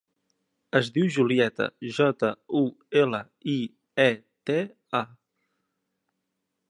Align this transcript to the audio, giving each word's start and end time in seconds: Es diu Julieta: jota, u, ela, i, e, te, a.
Es 0.79 0.87
diu 0.95 1.09
Julieta: 1.15 1.67
jota, 1.97 2.31
u, 2.61 2.61
ela, 3.03 3.21
i, 3.55 3.57
e, 4.07 4.09
te, 4.51 4.57
a. 5.03 5.03